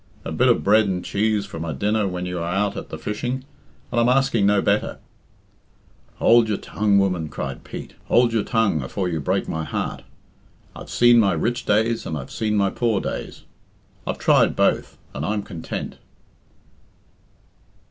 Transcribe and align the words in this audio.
A 0.25 0.31
bit 0.31 0.47
of 0.47 0.63
bread 0.63 0.87
and 0.87 1.05
cheese 1.05 1.45
for 1.45 1.59
my 1.59 1.73
dinner 1.73 2.07
when 2.07 2.25
you 2.25 2.39
are 2.39 2.51
out 2.55 2.75
at 2.75 2.89
the 2.89 2.97
fishing, 2.97 3.43
and 3.91 4.01
I'm 4.01 4.09
asking 4.09 4.47
no 4.47 4.59
better" 4.59 4.97
"Hould 6.17 6.47
your 6.49 6.57
tongue, 6.57 6.97
woman," 6.97 7.29
cried 7.29 7.63
Pete. 7.63 7.93
"Hould 8.07 8.33
your 8.33 8.41
tongue 8.41 8.81
afore 8.81 9.09
you 9.09 9.19
break 9.19 9.47
my 9.47 9.63
heart 9.63 10.01
I've 10.75 10.89
seen 10.89 11.19
my 11.19 11.33
rich 11.33 11.65
days 11.67 12.07
and 12.07 12.17
I've 12.17 12.31
seen 12.31 12.57
my 12.57 12.71
poor 12.71 12.99
days. 12.99 13.43
I've 14.07 14.17
tried 14.17 14.55
both, 14.55 14.97
and 15.13 15.23
I'm 15.23 15.43
content." 15.43 15.99